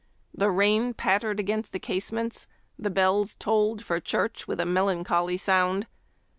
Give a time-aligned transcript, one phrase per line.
[0.33, 5.85] The rain pattered against the casements, the bells tolled for church with a melancholy sound.